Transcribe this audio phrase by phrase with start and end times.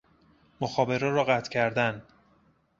[0.61, 2.01] مخابره را قطع کردن